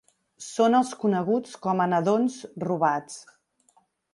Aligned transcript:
Són 0.45 0.77
els 0.77 0.93
coneguts 1.03 1.53
com 1.67 1.83
a 1.85 1.87
nadons 1.91 2.39
robats. 2.67 3.21